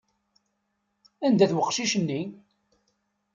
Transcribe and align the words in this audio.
Anda-t 1.25 1.51
weqcic-nni? 1.55 2.21